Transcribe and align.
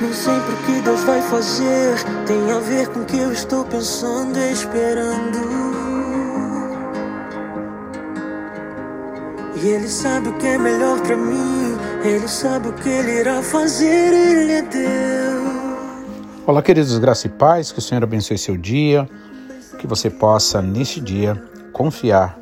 Nem 0.00 0.12
sempre 0.12 0.54
o 0.54 0.56
que 0.58 0.80
Deus 0.82 1.02
vai 1.02 1.20
fazer. 1.22 1.96
Tem 2.26 2.50
a 2.52 2.60
ver 2.60 2.88
com 2.88 3.00
o 3.00 3.04
que 3.04 3.18
eu 3.18 3.32
estou 3.32 3.64
pensando 3.64 4.38
e 4.38 4.52
esperando. 4.52 5.38
E 9.60 9.66
Ele 9.66 9.88
sabe 9.88 10.28
o 10.28 10.38
que 10.38 10.46
é 10.46 10.56
melhor 10.56 11.00
pra 11.00 11.16
mim, 11.16 11.76
Ele 12.04 12.28
sabe 12.28 12.68
o 12.68 12.72
que 12.74 12.88
Ele 12.88 13.10
irá 13.18 13.42
fazer, 13.42 14.12
Ele 14.12 14.52
é 14.52 14.62
Deus. 14.62 15.58
Olá, 16.46 16.62
queridos, 16.62 16.96
graça 16.98 17.26
e 17.26 17.30
paz, 17.30 17.72
que 17.72 17.80
o 17.80 17.82
Senhor 17.82 18.04
abençoe 18.04 18.38
seu 18.38 18.56
dia, 18.56 19.10
que 19.80 19.86
você 19.86 20.08
possa, 20.08 20.62
neste 20.62 21.00
dia, 21.00 21.42
confiar 21.72 22.38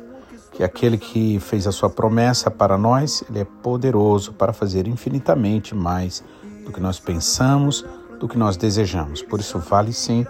que 0.51 0.63
aquele 0.63 0.97
que 0.97 1.39
fez 1.39 1.65
a 1.65 1.71
sua 1.71 1.89
promessa 1.89 2.51
para 2.51 2.77
nós, 2.77 3.23
ele 3.29 3.39
é 3.39 3.45
poderoso 3.45 4.33
para 4.33 4.53
fazer 4.53 4.87
infinitamente 4.87 5.73
mais 5.73 6.23
do 6.67 6.73
que 6.73 6.81
nós 6.81 6.99
pensamos, 6.99 7.85
do 8.19 8.27
que 8.27 8.37
nós 8.37 8.57
desejamos. 8.57 9.21
Por 9.21 9.39
isso, 9.39 9.57
vale 9.57 9.93
sim 9.93 10.27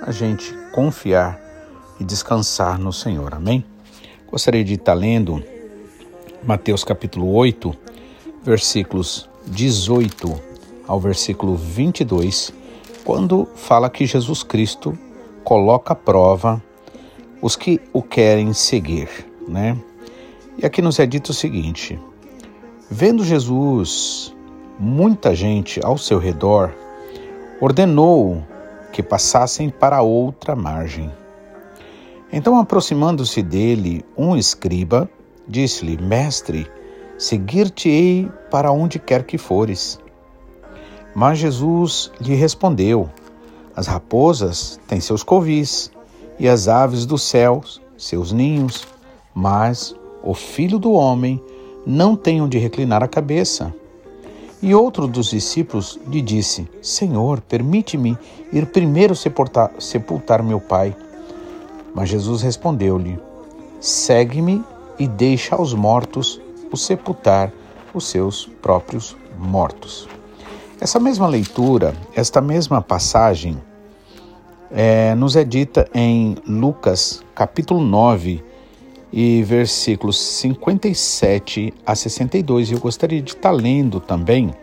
a 0.00 0.12
gente 0.12 0.54
confiar 0.72 1.38
e 1.98 2.04
descansar 2.04 2.78
no 2.78 2.92
Senhor. 2.92 3.34
Amém? 3.34 3.64
Gostaria 4.30 4.62
de 4.62 4.74
estar 4.74 4.94
lendo 4.94 5.42
Mateus 6.44 6.84
capítulo 6.84 7.34
8, 7.34 7.74
versículos 8.42 9.28
18 9.48 10.40
ao 10.86 11.00
versículo 11.00 11.56
22, 11.56 12.52
quando 13.04 13.48
fala 13.56 13.90
que 13.90 14.06
Jesus 14.06 14.44
Cristo 14.44 14.96
coloca 15.42 15.92
à 15.92 15.96
prova 15.96 16.62
os 17.42 17.56
que 17.56 17.80
o 17.92 18.00
querem 18.00 18.52
seguir, 18.52 19.08
né? 19.48 19.76
E 20.56 20.64
aqui 20.64 20.80
nos 20.80 21.00
é 21.00 21.06
dito 21.06 21.30
o 21.30 21.34
seguinte: 21.34 21.98
Vendo 22.88 23.24
Jesus 23.24 24.34
muita 24.80 25.34
gente 25.34 25.78
ao 25.84 25.98
seu 25.98 26.18
redor, 26.18 26.74
ordenou 27.60 28.42
que 28.92 29.02
passassem 29.02 29.68
para 29.68 30.00
outra 30.00 30.56
margem. 30.56 31.12
Então, 32.32 32.58
aproximando-se 32.58 33.42
dele, 33.42 34.04
um 34.16 34.34
escriba 34.36 35.08
disse-lhe: 35.46 36.00
Mestre, 36.00 36.66
seguir-te-ei 37.18 38.30
para 38.50 38.72
onde 38.72 38.98
quer 38.98 39.24
que 39.24 39.36
fores. 39.36 40.00
Mas 41.14 41.38
Jesus 41.38 42.10
lhe 42.20 42.34
respondeu: 42.34 43.10
As 43.76 43.86
raposas 43.86 44.80
têm 44.88 45.00
seus 45.00 45.22
covis, 45.22 45.92
e 46.38 46.48
as 46.48 46.68
aves 46.68 47.04
dos 47.04 47.22
céus 47.22 47.82
seus 48.00 48.32
ninhos, 48.32 48.88
mas 49.34 49.94
o 50.24 50.32
filho 50.32 50.78
do 50.78 50.92
homem 50.92 51.42
não 51.86 52.16
tem 52.16 52.40
onde 52.40 52.56
reclinar 52.56 53.02
a 53.02 53.08
cabeça. 53.08 53.74
E 54.62 54.74
outro 54.74 55.06
dos 55.06 55.30
discípulos 55.30 55.98
lhe 56.06 56.20
disse: 56.20 56.68
Senhor, 56.82 57.40
permite-me 57.40 58.16
ir 58.52 58.66
primeiro 58.66 59.16
sepultar, 59.16 59.72
sepultar 59.78 60.42
meu 60.42 60.60
pai. 60.60 60.94
Mas 61.94 62.10
Jesus 62.10 62.42
respondeu-lhe: 62.42 63.18
Segue-me 63.80 64.62
e 64.98 65.08
deixa 65.08 65.56
aos 65.56 65.72
mortos 65.72 66.40
o 66.70 66.76
sepultar 66.76 67.50
os 67.94 68.06
seus 68.06 68.46
próprios 68.60 69.16
mortos. 69.38 70.06
Essa 70.78 71.00
mesma 71.00 71.26
leitura, 71.26 71.94
esta 72.14 72.40
mesma 72.40 72.82
passagem, 72.82 73.56
é, 74.70 75.14
nos 75.14 75.36
é 75.36 75.44
dita 75.44 75.88
em 75.94 76.36
Lucas 76.46 77.22
capítulo 77.34 77.80
9 77.80 78.49
e 79.12 79.42
versículos 79.42 80.18
57 80.18 81.74
a 81.84 81.94
62. 81.94 82.70
E 82.70 82.74
eu 82.74 82.80
gostaria 82.80 83.20
de 83.20 83.32
estar 83.32 83.50
lendo 83.50 84.00
também 84.00 84.54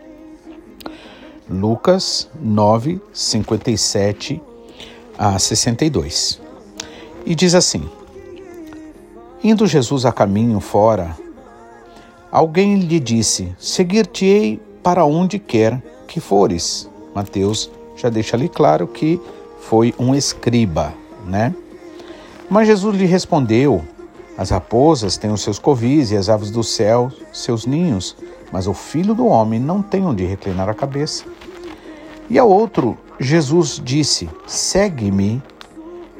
Lucas 1.48 2.28
9, 2.40 3.00
57 3.12 4.40
a 5.18 5.38
62. 5.38 6.40
E 7.24 7.34
diz 7.34 7.54
assim: 7.54 7.88
Indo 9.42 9.66
Jesus 9.66 10.04
a 10.04 10.12
caminho 10.12 10.60
fora, 10.60 11.16
alguém 12.30 12.78
lhe 12.80 13.00
disse: 13.00 13.54
Seguir-te-ei 13.58 14.60
para 14.82 15.04
onde 15.04 15.38
quer 15.38 15.82
que 16.06 16.20
fores. 16.20 16.88
Mateus 17.14 17.70
já 17.96 18.08
deixa 18.08 18.36
ali 18.36 18.48
claro 18.48 18.86
que 18.86 19.20
foi 19.60 19.94
um 19.98 20.14
escriba, 20.14 20.94
né? 21.26 21.54
Mas 22.48 22.66
Jesus 22.66 22.96
lhe 22.96 23.06
respondeu: 23.06 23.84
as 24.38 24.50
raposas 24.50 25.16
têm 25.16 25.32
os 25.32 25.42
seus 25.42 25.58
covis 25.58 26.12
e 26.12 26.16
as 26.16 26.28
aves 26.28 26.52
do 26.52 26.62
céu 26.62 27.10
seus 27.32 27.66
ninhos, 27.66 28.16
mas 28.52 28.68
o 28.68 28.72
filho 28.72 29.12
do 29.12 29.26
homem 29.26 29.58
não 29.58 29.82
tem 29.82 30.06
onde 30.06 30.24
reclinar 30.24 30.68
a 30.68 30.74
cabeça. 30.74 31.24
E 32.30 32.38
ao 32.38 32.48
outro, 32.48 32.96
Jesus 33.18 33.82
disse: 33.84 34.30
Segue-me. 34.46 35.42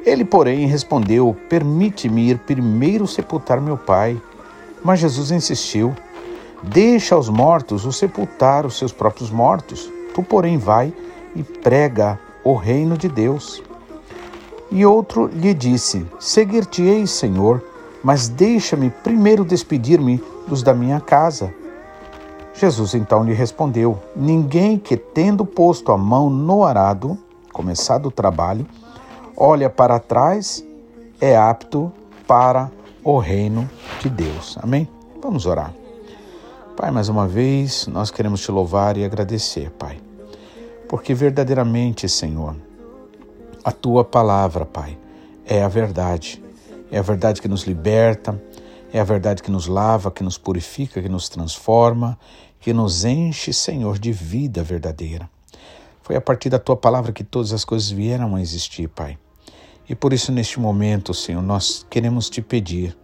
Ele, 0.05 0.25
porém, 0.25 0.67
respondeu: 0.67 1.33
Permite-me 1.47 2.29
ir 2.29 2.39
primeiro 2.39 3.07
sepultar 3.07 3.61
meu 3.61 3.77
pai. 3.77 4.21
Mas 4.83 4.99
Jesus 4.99 5.31
insistiu: 5.31 5.95
Deixa 6.61 7.15
aos 7.15 7.29
mortos 7.29 7.85
o 7.85 7.93
sepultar 7.93 8.65
os 8.65 8.77
seus 8.77 8.91
próprios 8.91 9.31
mortos. 9.31 9.89
Tu, 10.13 10.21
porém, 10.21 10.57
vai 10.57 10.93
e 11.33 11.41
prega 11.41 12.19
o 12.43 12.53
reino 12.53 12.97
de 12.97 13.07
Deus. 13.07 13.63
E 14.69 14.85
outro 14.85 15.27
lhe 15.27 15.53
disse: 15.53 16.05
Seguir-te-ei, 16.19 17.07
Senhor 17.07 17.68
mas 18.03 18.27
deixa-me 18.27 18.89
primeiro 18.89 19.43
despedir-me 19.43 20.23
dos 20.47 20.63
da 20.63 20.73
minha 20.73 20.99
casa. 20.99 21.53
Jesus 22.53 22.93
então 22.93 23.23
lhe 23.23 23.33
respondeu: 23.33 23.99
Ninguém 24.15 24.77
que, 24.77 24.97
tendo 24.97 25.45
posto 25.45 25.91
a 25.91 25.97
mão 25.97 26.29
no 26.29 26.63
arado, 26.63 27.17
começado 27.53 28.07
o 28.07 28.11
trabalho, 28.11 28.65
olha 29.35 29.69
para 29.69 29.99
trás, 29.99 30.63
é 31.19 31.37
apto 31.37 31.91
para 32.27 32.71
o 33.03 33.17
reino 33.17 33.69
de 34.01 34.09
Deus. 34.09 34.57
Amém? 34.61 34.87
Vamos 35.21 35.45
orar. 35.45 35.73
Pai, 36.75 36.91
mais 36.91 37.09
uma 37.09 37.27
vez, 37.27 37.87
nós 37.87 38.09
queremos 38.09 38.41
te 38.41 38.51
louvar 38.51 38.95
e 38.95 39.03
agradecer, 39.03 39.69
Pai, 39.71 39.99
porque 40.87 41.13
verdadeiramente, 41.13 42.07
Senhor, 42.07 42.55
a 43.63 43.71
tua 43.71 44.05
palavra, 44.05 44.65
Pai, 44.65 44.97
é 45.45 45.61
a 45.61 45.67
verdade 45.67 46.41
é 46.91 46.97
a 46.97 47.01
verdade 47.01 47.41
que 47.41 47.47
nos 47.47 47.63
liberta, 47.63 48.41
é 48.91 48.99
a 48.99 49.03
verdade 49.03 49.43
que 49.43 49.51
nos 49.51 49.67
lava, 49.67 50.11
que 50.11 50.23
nos 50.23 50.37
purifica, 50.37 51.01
que 51.01 51.09
nos 51.09 51.29
transforma, 51.29 52.17
que 52.59 52.73
nos 52.73 53.05
enche, 53.05 53.53
Senhor, 53.53 53.99
de 53.99 54.11
vida 54.11 54.63
verdadeira. 54.63 55.29
Foi 56.01 56.15
a 56.15 56.21
partir 56.21 56.49
da 56.49 56.57
tua 56.57 56.75
palavra 56.75 57.11
que 57.11 57.23
todas 57.23 57.53
as 57.53 57.63
coisas 57.63 57.89
vieram 57.91 58.35
a 58.35 58.41
existir, 58.41 58.89
Pai. 58.89 59.17
E 59.87 59.93
por 59.93 60.11
isso, 60.13 60.31
neste 60.31 60.59
momento, 60.59 61.13
Senhor, 61.13 61.41
nós 61.41 61.85
queremos 61.89 62.29
te 62.29 62.41
pedir 62.41 62.97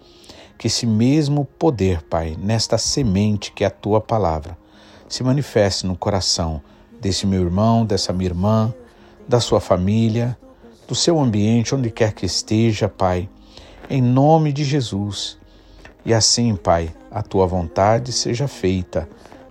que 0.58 0.68
esse 0.68 0.88
mesmo 0.88 1.46
poder, 1.46 2.02
Pai, 2.04 2.36
nesta 2.40 2.78
semente 2.78 3.52
que 3.52 3.64
é 3.64 3.68
a 3.68 3.72
tua 3.72 4.02
palavra, 4.02 4.58
se 5.08 5.24
manifeste 5.24 5.86
no 5.86 5.96
coração 5.96 6.62
desse 7.00 7.28
meu 7.28 7.44
irmão, 7.44 7.86
dessa 7.86 8.12
minha 8.12 8.30
irmã, 8.30 8.74
da 9.28 9.40
sua 9.40 9.60
família, 9.60 10.36
do 10.88 10.96
seu 10.96 11.20
ambiente, 11.20 11.76
onde 11.76 11.92
quer 11.92 12.14
que 12.14 12.26
esteja, 12.26 12.90
Pai 12.90 13.30
em 13.90 14.02
nome 14.02 14.52
de 14.52 14.64
Jesus. 14.64 15.38
E 16.06 16.14
assim, 16.14 16.56
Pai, 16.56 16.94
a 17.10 17.22
tua 17.22 17.46
vontade 17.48 18.12
seja 18.12 18.48
feita 18.48 19.08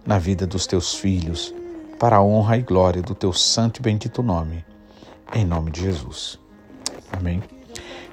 na 0.07 0.19
vida 0.19 0.47
dos 0.47 0.67
teus 0.67 0.95
filhos, 0.95 1.55
para 1.99 2.17
a 2.17 2.23
honra 2.23 2.57
e 2.57 2.63
glória 2.63 3.03
do 3.03 3.15
teu 3.15 3.33
santo 3.33 3.79
e 3.79 3.83
bendito 3.83 4.23
nome. 4.23 4.65
Em 5.35 5.45
nome 5.45 5.71
de 5.71 5.81
Jesus. 5.81 6.39
Amém. 7.13 7.43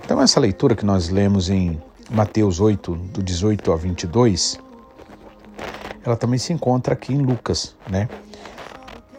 Então, 0.04 0.22
essa 0.22 0.40
leitura 0.40 0.76
que 0.76 0.86
nós 0.86 1.10
lemos 1.10 1.50
em 1.50 1.82
Mateus 2.10 2.60
8, 2.60 2.94
do 2.94 3.22
18 3.22 3.72
ao 3.72 3.78
22, 3.78 4.60
ela 6.04 6.16
também 6.16 6.40
se 6.40 6.52
encontra 6.52 6.94
aqui 6.94 7.14
em 7.14 7.22
Lucas, 7.22 7.76
né? 7.90 8.10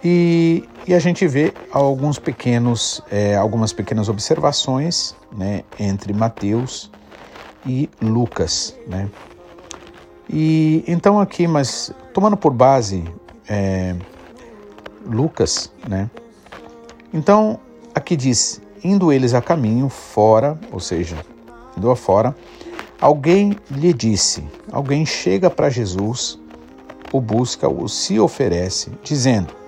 E, 0.04 0.68
e 0.86 0.94
a 0.94 0.98
gente 0.98 1.26
vê 1.26 1.52
alguns 1.70 2.18
pequenos, 2.18 3.00
é, 3.10 3.36
algumas 3.36 3.72
pequenas 3.72 4.08
observações 4.08 5.14
né, 5.36 5.62
entre 5.78 6.12
Mateus 6.12 6.90
e 7.64 7.88
Lucas. 8.00 8.74
Né? 8.86 9.08
E 10.28 10.82
então 10.86 11.20
aqui, 11.20 11.46
mas 11.46 11.92
tomando 12.12 12.36
por 12.36 12.52
base 12.52 13.04
é, 13.48 13.94
Lucas, 15.06 15.72
né? 15.88 16.10
Então 17.12 17.58
aqui 17.94 18.16
diz: 18.16 18.60
indo 18.82 19.12
eles 19.12 19.34
a 19.34 19.42
caminho 19.42 19.88
fora, 19.88 20.58
ou 20.70 20.80
seja, 20.80 21.16
indo 21.76 21.90
afora, 21.90 22.34
alguém 23.00 23.56
lhe 23.70 23.92
disse, 23.92 24.44
alguém 24.70 25.04
chega 25.04 25.50
para 25.50 25.68
Jesus, 25.68 26.38
o 27.12 27.20
busca, 27.20 27.68
o 27.68 27.88
se 27.88 28.18
oferece, 28.18 28.90
dizendo: 29.02 29.61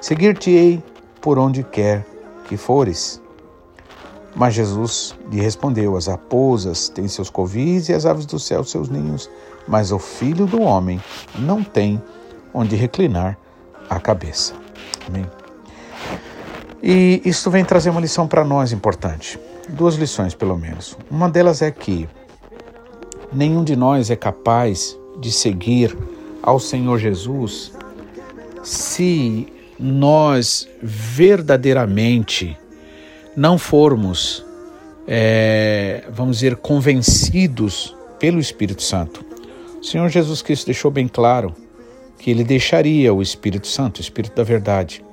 Seguir-te-ei 0.00 0.82
por 1.20 1.38
onde 1.38 1.62
quer 1.62 2.06
que 2.48 2.56
fores. 2.56 3.20
Mas 4.34 4.54
Jesus 4.54 5.16
lhe 5.30 5.40
respondeu: 5.40 5.96
As 5.96 6.06
raposas 6.06 6.88
têm 6.88 7.08
seus 7.08 7.28
covis 7.28 7.88
e 7.88 7.92
as 7.92 8.06
aves 8.06 8.26
do 8.26 8.38
céu 8.38 8.62
seus 8.62 8.88
ninhos, 8.88 9.28
mas 9.66 9.90
o 9.90 9.98
filho 9.98 10.46
do 10.46 10.62
homem 10.62 11.02
não 11.34 11.62
tem 11.62 12.00
onde 12.54 12.76
reclinar 12.76 13.36
a 13.90 13.98
cabeça. 13.98 14.54
Amém. 15.06 15.26
E 16.82 17.20
isso 17.24 17.50
vem 17.50 17.64
trazer 17.64 17.90
uma 17.90 18.00
lição 18.00 18.28
para 18.28 18.44
nós 18.44 18.72
importante. 18.72 19.38
Duas 19.68 19.96
lições, 19.96 20.34
pelo 20.34 20.56
menos. 20.56 20.96
Uma 21.10 21.28
delas 21.28 21.60
é 21.60 21.70
que 21.70 22.08
nenhum 23.32 23.64
de 23.64 23.74
nós 23.74 24.10
é 24.10 24.16
capaz 24.16 24.96
de 25.18 25.32
seguir 25.32 25.96
ao 26.42 26.60
Senhor 26.60 26.98
Jesus 26.98 27.72
se 28.62 29.52
nós 29.78 30.68
verdadeiramente 30.82 32.56
não 33.36 33.56
formos, 33.56 34.44
é, 35.06 36.04
vamos 36.10 36.38
dizer, 36.38 36.56
convencidos 36.56 37.96
pelo 38.18 38.40
Espírito 38.40 38.82
Santo. 38.82 39.24
O 39.80 39.84
Senhor 39.84 40.08
Jesus 40.08 40.42
Cristo 40.42 40.66
deixou 40.66 40.90
bem 40.90 41.06
claro 41.06 41.54
que 42.18 42.30
ele 42.30 42.42
deixaria 42.42 43.14
o 43.14 43.22
Espírito 43.22 43.68
Santo, 43.68 43.98
o 43.98 44.00
Espírito 44.00 44.34
da 44.34 44.42
Verdade, 44.42 45.04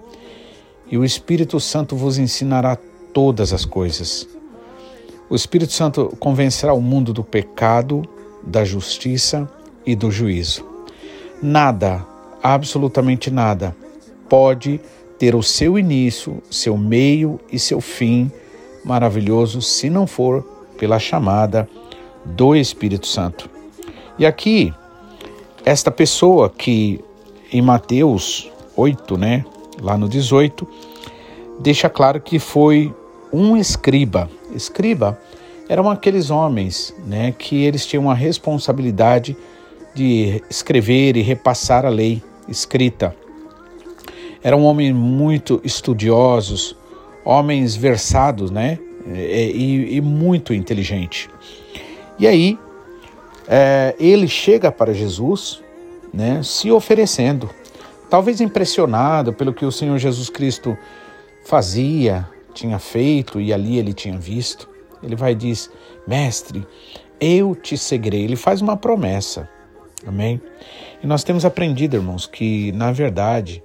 e 0.90 0.98
o 0.98 1.06
Espírito 1.06 1.60
Santo 1.60 1.96
vos 1.96 2.18
ensinará 2.18 2.78
todas 3.14 3.54
as 3.54 3.64
coisas. 3.64 4.28
O 5.30 5.36
Espírito 5.36 5.74
Santo 5.74 6.16
convencerá 6.20 6.74
o 6.74 6.82
mundo 6.82 7.14
do 7.14 7.24
pecado, 7.24 8.04
da 8.44 8.66
justiça 8.66 9.50
e 9.86 9.96
do 9.96 10.12
juízo. 10.12 10.68
Nada, 11.42 12.06
absolutamente 12.42 13.30
nada, 13.30 13.76
pode 14.30 14.80
ter 15.18 15.36
o 15.36 15.44
seu 15.44 15.80
início, 15.80 16.42
seu 16.50 16.78
meio 16.78 17.40
e 17.52 17.58
seu 17.58 17.80
fim 17.80 18.32
maravilhoso 18.84 19.62
se 19.62 19.90
não 19.90 20.06
for 20.06 20.44
pela 20.78 21.00
chamada 21.00 21.68
do 22.24 22.56
Espírito 22.56 23.08
Santo. 23.08 23.50
E 24.18 24.26
aqui, 24.26 24.74
esta 25.64 25.90
pessoa 25.90 26.50
que 26.50 27.04
em 27.52 27.62
Mateus 27.62 28.52
8, 28.76 29.18
né, 29.18 29.46
lá 29.82 29.98
no 29.98 30.08
18, 30.08 30.68
deixa 31.60 31.90
claro 31.90 32.20
que 32.22 32.40
foi 32.40 32.94
um 33.32 33.58
escriba. 33.58 34.30
Escriba 34.54 35.20
eram 35.68 35.90
aqueles 35.90 36.30
homens, 36.30 36.94
né, 37.06 37.34
que 37.38 37.64
eles 37.64 37.86
tinham 37.86 38.10
a 38.10 38.14
responsabilidade 38.14 39.36
de 39.94 40.44
escrever 40.50 41.18
e 41.18 41.22
repassar 41.22 41.86
a 41.86 41.90
lei 41.90 42.22
escrita. 42.48 43.16
Eram 44.46 44.64
homens 44.64 44.94
muito 44.94 45.60
estudiosos, 45.64 46.78
homens 47.26 47.76
versados, 47.76 48.52
né, 48.52 48.78
e, 49.08 49.96
e 49.96 50.02
muito 50.02 50.54
inteligente. 50.54 51.28
E 52.20 52.28
aí 52.28 52.60
é, 53.48 53.96
ele 53.98 54.28
chega 54.28 54.72
para 54.72 54.94
Jesus, 54.94 55.64
né, 56.14 56.44
se 56.44 56.70
oferecendo 56.70 57.50
talvez 58.08 58.40
impressionado 58.40 59.34
pelo 59.34 59.52
que 59.52 59.66
o 59.66 59.72
Senhor 59.72 59.98
Jesus 59.98 60.30
Cristo 60.30 60.78
fazia, 61.44 62.30
tinha 62.54 62.78
feito 62.78 63.42
e 63.42 63.52
ali 63.52 63.80
ele 63.80 63.94
tinha 63.94 64.20
visto. 64.20 64.70
Ele 65.02 65.16
vai 65.16 65.32
e 65.32 65.36
diz: 65.36 65.72
Mestre, 66.08 66.68
eu 67.20 67.56
te 67.56 67.76
seguirei. 67.76 68.24
Ele 68.24 68.36
faz 68.36 68.62
uma 68.62 68.78
promessa. 68.78 69.50
Amém? 70.06 70.40
E 71.04 71.08
nós 71.08 71.24
temos 71.24 71.46
aprendido, 71.46 71.96
irmãos, 71.96 72.28
que 72.28 72.72
na 72.74 72.92
verdade 72.92 73.64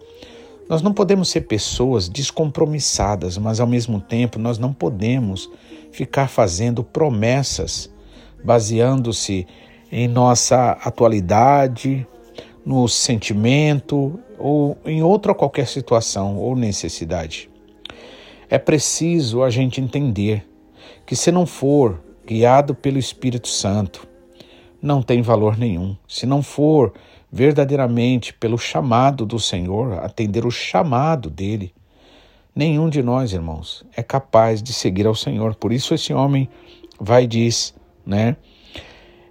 nós 0.70 0.80
não 0.80 0.94
podemos 0.94 1.28
ser 1.28 1.42
pessoas 1.42 2.08
descompromissadas, 2.08 3.36
mas 3.36 3.58
ao 3.58 3.66
mesmo 3.66 4.00
tempo 4.00 4.38
nós 4.38 4.56
não 4.56 4.72
podemos 4.72 5.50
ficar 5.90 6.28
fazendo 6.28 6.82
promessas 6.82 7.90
baseando-se 8.42 9.46
em 9.90 10.06
nossa 10.08 10.72
atualidade, 10.84 12.06
no 12.64 12.86
sentimento 12.88 14.18
ou 14.38 14.78
em 14.84 15.02
outra 15.02 15.34
qualquer 15.34 15.66
situação 15.66 16.36
ou 16.38 16.54
necessidade. 16.56 17.50
É 18.48 18.58
preciso 18.58 19.42
a 19.42 19.50
gente 19.50 19.80
entender 19.80 20.48
que 21.04 21.16
se 21.16 21.30
não 21.30 21.46
for 21.46 22.00
guiado 22.26 22.74
pelo 22.74 22.98
Espírito 22.98 23.48
Santo, 23.48 24.06
não 24.80 25.02
tem 25.02 25.20
valor 25.20 25.58
nenhum. 25.58 25.96
Se 26.08 26.26
não 26.26 26.42
for 26.42 26.92
verdadeiramente 27.32 28.34
pelo 28.34 28.58
chamado 28.58 29.24
do 29.24 29.38
Senhor, 29.38 29.98
atender 30.04 30.44
o 30.44 30.50
chamado 30.50 31.30
dele, 31.30 31.72
nenhum 32.54 32.88
de 32.88 33.02
nós, 33.02 33.32
irmãos, 33.32 33.84
é 33.96 34.02
capaz 34.02 34.62
de 34.62 34.72
seguir 34.72 35.06
ao 35.06 35.14
Senhor. 35.14 35.54
Por 35.54 35.72
isso 35.72 35.94
esse 35.94 36.12
homem 36.12 36.48
vai 36.98 37.24
e 37.24 37.26
diz, 37.26 37.74
né? 38.04 38.36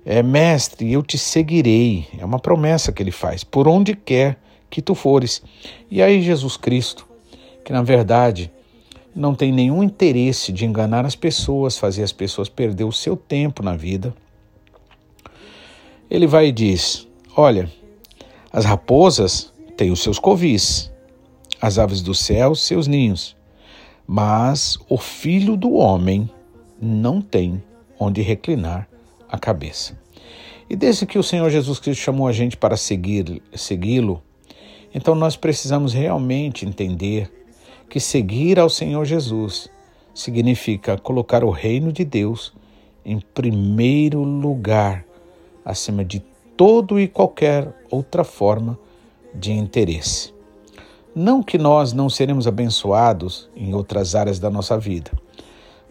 É, 0.06 0.24
mestre, 0.24 0.92
eu 0.92 1.04
te 1.04 1.18
seguirei. 1.18 2.07
É 2.18 2.25
uma 2.25 2.40
promessa 2.40 2.92
que 2.92 3.04
ele 3.04 3.12
faz, 3.12 3.44
por 3.44 3.68
onde 3.68 3.96
quer 3.96 4.40
que 4.69 4.81
tu 4.81 4.95
fores. 4.95 5.44
E 5.92 6.02
aí, 6.02 6.22
Jesus 6.22 6.56
Cristo, 6.56 7.06
que 7.66 7.74
na 7.74 7.84
verdade 7.84 8.52
não 9.16 9.36
tem 9.36 9.52
nenhum 9.52 9.84
interesse 9.84 10.52
de 10.52 10.66
enganar 10.66 11.06
as 11.06 11.16
pessoas, 11.16 11.78
fazer 11.78 12.04
as 12.04 12.12
pessoas 12.12 12.48
perder 12.48 12.86
o 12.86 12.92
seu 12.92 13.18
tempo 13.18 13.62
na 13.62 13.75
vida, 13.75 14.13
ele 16.10 16.25
vai 16.25 16.48
e 16.48 16.52
diz: 16.52 17.07
Olha, 17.36 17.69
as 18.51 18.66
raposas 18.66 19.54
têm 19.78 19.92
os 19.92 20.01
seus 20.01 20.18
covis, 20.18 20.92
as 21.62 21.78
aves 21.78 22.01
do 22.01 22.13
céu 22.13 22.56
seus 22.56 22.88
ninhos, 22.88 23.36
mas 24.07 24.78
o 24.90 24.98
filho 24.98 25.56
do 25.56 25.74
homem 25.74 26.30
não 26.81 27.22
tem 27.22 27.62
onde 28.00 28.22
reclinar 28.22 28.88
a 29.30 29.38
cabeça. 29.38 29.98
E 30.69 30.75
desde 30.75 31.06
que 31.06 31.19
o 31.19 31.24
Senhor 31.24 31.50
Jesus 31.50 31.80
Cristo 31.80 32.01
chamou 32.01 32.28
a 32.28 32.31
gente 32.31 32.56
para 32.56 32.78
seguir, 32.78 33.42
segui-lo, 33.54 34.22
então 34.94 35.13
nós 35.13 35.36
precisamos 35.36 35.94
realmente 35.94 36.66
entender 36.66 37.31
que 37.90 38.00
seguir 38.00 38.60
ao 38.60 38.69
Senhor 38.69 39.06
Jesus 39.06 39.69
significa 40.13 40.98
colocar 40.98 41.44
o 41.44 41.50
reino 41.50 41.92
de 41.92 42.04
Deus 42.04 42.54
em 43.06 43.19
primeiro 43.19 44.24
lugar, 44.24 45.06
acima 45.63 46.04
de 46.04 46.24
todo 46.59 47.00
e 47.00 47.07
qualquer 47.07 47.73
outra 47.89 48.25
forma 48.25 48.77
de 49.33 49.53
interesse. 49.53 50.33
Não 51.15 51.41
que 51.41 51.57
nós 51.57 51.94
não 51.94 52.09
seremos 52.09 52.47
abençoados 52.47 53.50
em 53.56 53.73
outras 53.73 54.13
áreas 54.13 54.39
da 54.39 54.50
nossa 54.50 54.77
vida, 54.77 55.09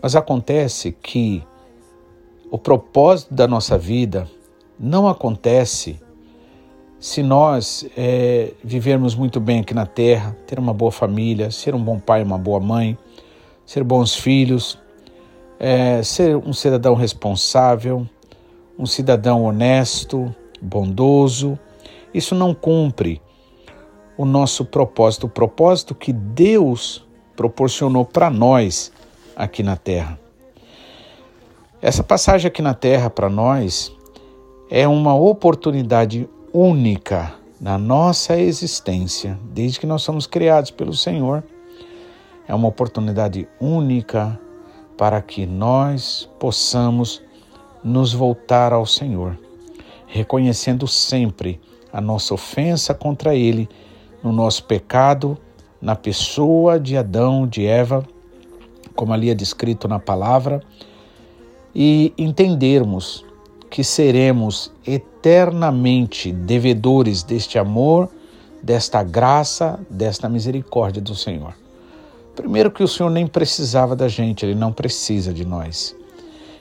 mas 0.02 0.14
acontece 0.14 0.92
que 0.92 1.42
o 2.50 2.58
propósito 2.58 3.32
da 3.32 3.48
nossa 3.48 3.78
vida 3.78 4.28
não 4.78 5.08
acontece 5.08 5.98
se 7.00 7.22
nós 7.22 7.88
é, 7.96 8.52
vivermos 8.62 9.14
muito 9.14 9.40
bem 9.40 9.60
aqui 9.60 9.72
na 9.72 9.86
terra, 9.86 10.36
ter 10.46 10.58
uma 10.58 10.74
boa 10.74 10.92
família, 10.92 11.50
ser 11.50 11.74
um 11.74 11.82
bom 11.82 11.98
pai, 11.98 12.22
uma 12.22 12.36
boa 12.36 12.60
mãe, 12.60 12.98
ser 13.64 13.82
bons 13.82 14.14
filhos, 14.14 14.78
é, 15.58 16.02
ser 16.02 16.36
um 16.36 16.52
cidadão 16.52 16.94
responsável, 16.94 18.06
um 18.78 18.84
cidadão 18.84 19.44
honesto, 19.44 20.34
bondoso. 20.60 21.58
Isso 22.12 22.34
não 22.34 22.54
cumpre 22.54 23.20
o 24.16 24.24
nosso 24.24 24.64
propósito, 24.64 25.26
o 25.26 25.30
propósito 25.30 25.94
que 25.94 26.12
Deus 26.12 27.06
proporcionou 27.36 28.04
para 28.04 28.28
nós 28.28 28.92
aqui 29.36 29.62
na 29.62 29.76
terra. 29.76 30.18
Essa 31.80 32.02
passagem 32.02 32.48
aqui 32.48 32.60
na 32.60 32.74
Terra 32.74 33.08
para 33.08 33.30
nós 33.30 33.94
é 34.68 34.88
uma 34.88 35.14
oportunidade 35.14 36.28
única 36.52 37.32
na 37.60 37.78
nossa 37.78 38.36
existência, 38.36 39.38
desde 39.44 39.78
que 39.78 39.86
nós 39.86 40.02
somos 40.02 40.26
criados 40.26 40.72
pelo 40.72 40.92
Senhor. 40.92 41.44
É 42.48 42.54
uma 42.54 42.66
oportunidade 42.66 43.46
única 43.60 44.36
para 44.96 45.22
que 45.22 45.46
nós 45.46 46.28
possamos 46.40 47.22
nos 47.84 48.12
voltar 48.12 48.72
ao 48.72 48.84
Senhor, 48.84 49.38
reconhecendo 50.08 50.88
sempre 50.88 51.60
a 51.92 52.00
nossa 52.00 52.34
ofensa 52.34 52.92
contra 52.92 53.34
Ele, 53.34 53.68
no 54.22 54.32
nosso 54.32 54.64
pecado, 54.64 55.38
na 55.80 55.94
pessoa 55.94 56.80
de 56.80 56.96
Adão, 56.96 57.46
de 57.46 57.64
Eva, 57.64 58.04
como 58.96 59.12
ali 59.12 59.30
é 59.30 59.34
descrito 59.34 59.86
na 59.86 60.00
palavra 60.00 60.60
e 61.74 62.12
entendermos 62.18 63.24
que 63.70 63.84
seremos 63.84 64.72
eternamente 64.84 66.32
devedores 66.32 67.22
deste 67.22 67.58
amor, 67.58 68.08
desta 68.62 69.02
graça, 69.02 69.78
desta 69.88 70.28
misericórdia 70.28 71.00
do 71.00 71.14
Senhor. 71.14 71.54
Primeiro, 72.34 72.70
que 72.70 72.82
o 72.82 72.88
Senhor 72.88 73.10
nem 73.10 73.26
precisava 73.26 73.94
da 73.94 74.08
gente, 74.08 74.44
ele 74.44 74.54
não 74.54 74.72
precisa 74.72 75.32
de 75.32 75.44
nós. 75.44 75.94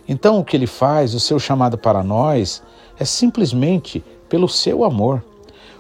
Então, 0.08 0.40
o 0.40 0.44
que 0.44 0.56
ele 0.56 0.68
faz, 0.68 1.14
o 1.14 1.20
seu 1.20 1.40
chamado 1.40 1.78
para 1.78 2.04
nós, 2.04 2.64
é 2.98 3.06
simplesmente 3.06 4.04
pelo 4.30 4.48
seu 4.48 4.84
amor. 4.84 5.24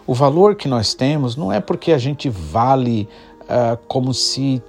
O 0.05 0.13
valor 0.13 0.55
que 0.55 0.67
nós 0.67 0.93
temos 0.93 1.35
não 1.35 1.51
é 1.51 1.59
porque 1.59 1.91
a 1.91 1.97
gente 1.97 2.29
vale 2.29 3.07
uh, 3.43 3.77
como 3.87 4.13
se 4.13 4.61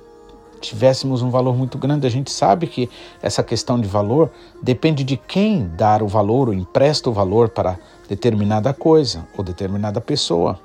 tivéssemos 0.60 1.22
um 1.22 1.30
valor 1.30 1.56
muito 1.56 1.78
grande, 1.78 2.06
a 2.06 2.10
gente 2.10 2.30
sabe 2.30 2.66
que 2.66 2.90
essa 3.22 3.42
questão 3.42 3.80
de 3.80 3.86
valor 3.86 4.30
depende 4.60 5.04
de 5.04 5.16
quem 5.16 5.68
dar 5.68 6.02
o 6.02 6.08
valor 6.08 6.48
ou 6.48 6.54
empresta 6.54 7.08
o 7.08 7.12
valor 7.12 7.48
para 7.48 7.78
determinada 8.08 8.72
coisa 8.74 9.26
ou 9.36 9.44
determinada 9.44 10.00
pessoa. 10.00 10.58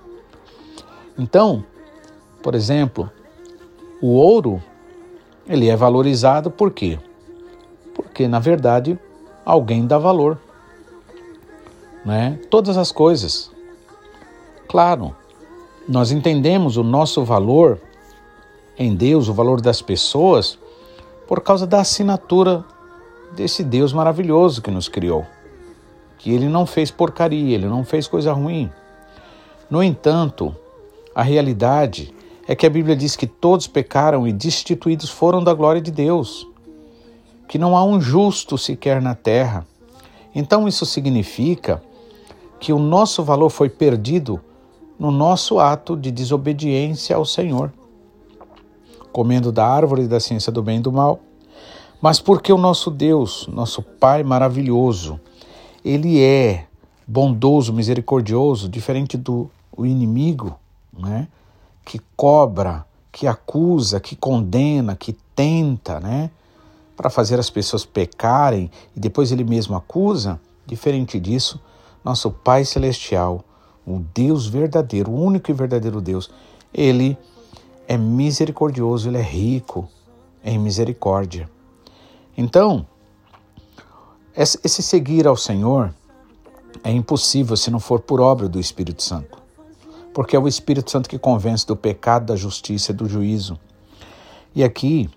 Então, 1.17 1.63
por 2.41 2.55
exemplo, 2.55 3.09
o 4.01 4.07
ouro 4.07 4.62
Ele 5.47 5.69
é 5.69 5.75
valorizado 5.75 6.50
por 6.50 6.71
quê? 6.71 6.97
Porque, 7.93 8.27
na 8.27 8.39
verdade, 8.39 8.97
alguém 9.45 9.85
dá 9.85 9.97
valor. 9.97 10.38
Né? 12.05 12.39
Todas 12.50 12.77
as 12.77 12.91
coisas. 12.91 13.51
Claro, 14.67 15.15
nós 15.88 16.12
entendemos 16.12 16.77
o 16.77 16.83
nosso 16.83 17.23
valor 17.23 17.79
em 18.77 18.95
Deus, 18.95 19.27
o 19.27 19.33
valor 19.33 19.62
das 19.62 19.81
pessoas, 19.81 20.57
por 21.27 21.41
causa 21.41 21.67
da 21.67 21.81
assinatura 21.81 22.65
desse 23.35 23.63
Deus 23.63 23.93
maravilhoso 23.93 24.62
que 24.62 24.71
nos 24.71 24.88
criou. 24.88 25.25
Que 26.17 26.31
ele 26.31 26.47
não 26.47 26.65
fez 26.65 26.89
porcaria, 26.89 27.53
ele 27.53 27.67
não 27.67 27.83
fez 27.83 28.07
coisa 28.07 28.31
ruim. 28.33 28.71
No 29.69 29.83
entanto, 29.83 30.55
a 31.13 31.21
realidade 31.21 32.13
é 32.47 32.55
que 32.55 32.65
a 32.65 32.69
Bíblia 32.69 32.95
diz 32.95 33.15
que 33.15 33.27
todos 33.27 33.67
pecaram 33.67 34.27
e 34.27 34.33
destituídos 34.33 35.09
foram 35.09 35.43
da 35.43 35.53
glória 35.53 35.81
de 35.81 35.91
Deus, 35.91 36.47
que 37.47 37.57
não 37.57 37.75
há 37.75 37.83
um 37.83 38.00
justo 38.00 38.57
sequer 38.57 39.01
na 39.01 39.15
terra. 39.15 39.65
Então 40.33 40.67
isso 40.67 40.85
significa 40.85 41.81
que 42.59 42.73
o 42.73 42.79
nosso 42.79 43.23
valor 43.23 43.50
foi 43.50 43.69
perdido 43.69 44.39
no 44.97 45.12
nosso 45.12 45.59
ato 45.59 45.97
de 45.97 46.12
desobediência 46.12 47.15
ao 47.15 47.25
Senhor, 47.25 47.73
comendo 49.12 49.51
da 49.51 49.67
árvore 49.67 50.07
da 50.07 50.19
ciência 50.19 50.51
do 50.51 50.63
bem 50.63 50.77
e 50.77 50.81
do 50.81 50.91
mal, 50.91 51.19
mas 52.01 52.19
porque 52.19 52.51
o 52.51 52.57
nosso 52.57 52.89
Deus, 52.89 53.47
nosso 53.47 53.81
Pai 53.81 54.23
maravilhoso, 54.23 55.19
ele 55.83 56.21
é 56.21 56.65
bondoso, 57.07 57.73
misericordioso, 57.73 58.69
diferente 58.69 59.17
do 59.17 59.50
inimigo, 59.79 60.57
né? 60.97 61.27
que 61.85 62.00
cobra, 62.15 62.85
que 63.12 63.27
acusa, 63.27 64.00
que 64.00 64.15
condena, 64.15 64.95
que 64.95 65.13
tenta, 65.35 66.00
né? 66.00 66.29
Para 66.95 67.09
fazer 67.09 67.39
as 67.39 67.50
pessoas 67.50 67.85
pecarem 67.85 68.69
e 68.95 69.00
depois 69.00 69.31
ele 69.31 69.43
mesmo 69.43 69.75
acusa, 69.75 70.39
diferente 70.65 71.19
disso, 71.19 71.59
nosso 72.03 72.31
Pai 72.31 72.63
Celestial, 72.65 73.43
o 73.85 74.00
Deus 74.13 74.47
verdadeiro, 74.47 75.12
o 75.12 75.21
único 75.21 75.50
e 75.50 75.53
verdadeiro 75.53 76.00
Deus, 76.00 76.29
ele 76.73 77.17
é 77.88 77.97
misericordioso, 77.97 79.09
ele 79.09 79.17
é 79.17 79.21
rico 79.21 79.89
em 80.43 80.57
misericórdia. 80.57 81.50
Então, 82.38 82.85
esse 84.35 84.81
seguir 84.81 85.27
ao 85.27 85.35
Senhor 85.35 85.93
é 86.83 86.91
impossível 86.91 87.55
se 87.55 87.69
não 87.69 87.79
for 87.79 88.00
por 88.00 88.19
obra 88.19 88.47
do 88.47 88.59
Espírito 88.59 89.03
Santo 89.03 89.43
porque 90.13 90.35
é 90.35 90.39
o 90.39 90.47
Espírito 90.47 90.91
Santo 90.91 91.09
que 91.09 91.17
convence 91.17 91.65
do 91.65 91.75
pecado, 91.75 92.27
da 92.27 92.35
justiça 92.35 92.91
e 92.91 92.95
do 92.95 93.09
juízo. 93.09 93.59
E 94.53 94.63
aqui, 94.63 95.09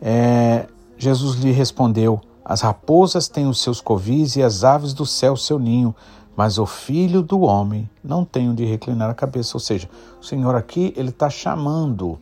é, 0.00 0.66
Jesus 0.98 1.36
lhe 1.36 1.50
respondeu: 1.50 2.20
As 2.44 2.60
raposas 2.60 3.28
têm 3.28 3.46
os 3.46 3.60
seus 3.60 3.80
covis 3.80 4.36
e 4.36 4.42
as 4.42 4.64
aves 4.64 4.92
do 4.92 5.06
céu 5.06 5.36
seu 5.36 5.58
ninho, 5.58 5.94
mas 6.36 6.58
o 6.58 6.66
filho 6.66 7.22
do 7.22 7.40
homem 7.40 7.88
não 8.04 8.24
tem 8.24 8.50
onde 8.50 8.64
reclinar 8.64 9.10
a 9.10 9.14
cabeça. 9.14 9.56
Ou 9.56 9.60
seja, 9.60 9.88
o 10.20 10.24
Senhor 10.24 10.54
aqui 10.54 10.92
ele 10.96 11.10
está 11.10 11.30
chamando 11.30 12.18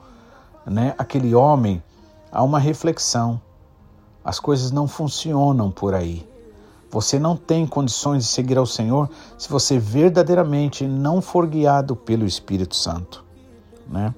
né, 0.64 0.94
aquele 0.96 1.34
homem 1.34 1.82
a 2.30 2.42
uma 2.42 2.58
reflexão. 2.58 3.40
As 4.24 4.40
coisas 4.40 4.70
não 4.70 4.88
funcionam 4.88 5.70
por 5.70 5.94
aí. 5.94 6.26
Você 6.90 7.18
não 7.18 7.36
tem 7.36 7.66
condições 7.66 8.22
de 8.22 8.28
seguir 8.30 8.56
ao 8.56 8.66
Senhor 8.66 9.10
se 9.36 9.48
você 9.48 9.78
verdadeiramente 9.78 10.86
não 10.86 11.20
for 11.20 11.44
guiado 11.44 11.96
pelo 11.96 12.24
Espírito 12.24 12.76
Santo, 12.76 13.24
né? 13.88 14.14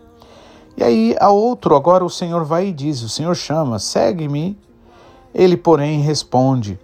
E 0.76 0.84
aí 0.84 1.16
a 1.18 1.30
outro, 1.30 1.74
agora 1.74 2.04
o 2.04 2.10
Senhor 2.10 2.44
vai 2.44 2.68
e 2.68 2.72
diz, 2.72 3.02
o 3.02 3.08
Senhor 3.08 3.34
chama, 3.34 3.78
segue-me. 3.78 4.58
Ele, 5.34 5.56
porém, 5.56 6.00
responde: 6.00 6.78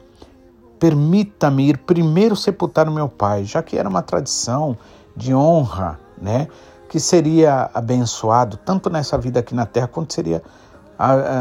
Permita-me 0.78 1.68
ir 1.68 1.78
primeiro 1.78 2.34
sepultar 2.37 2.88
o 2.88 2.92
meu 2.92 3.08
pai, 3.08 3.44
já 3.44 3.62
que 3.62 3.78
era 3.78 3.88
uma 3.88 4.02
tradição 4.02 4.76
de 5.16 5.34
honra, 5.34 5.99
né? 6.20 6.49
Que 6.88 7.00
seria 7.00 7.70
abençoado 7.72 8.58
tanto 8.58 8.90
nessa 8.90 9.16
vida 9.16 9.40
aqui 9.40 9.54
na 9.54 9.64
terra 9.64 9.87
quanto 9.87 10.12
seria 10.12 10.42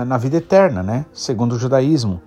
na 0.07 0.17
vida 0.17 0.37
eterna, 0.37 0.81
né? 0.81 1.05
Segundo 1.13 1.53
o 1.53 1.59
judaísmo. 1.59 2.21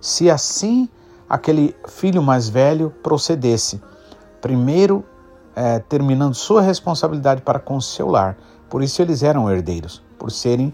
Se 0.00 0.30
assim 0.30 0.88
aquele 1.28 1.76
filho 1.88 2.22
mais 2.22 2.48
velho 2.48 2.90
procedesse, 3.02 3.80
primeiro 4.40 5.04
é, 5.54 5.78
terminando 5.78 6.34
sua 6.34 6.62
responsabilidade 6.62 7.42
para 7.42 7.58
com 7.58 7.80
seu 7.80 8.08
lar. 8.08 8.36
Por 8.70 8.82
isso 8.82 9.02
eles 9.02 9.22
eram 9.22 9.50
herdeiros, 9.50 10.00
por 10.16 10.30
serem 10.30 10.72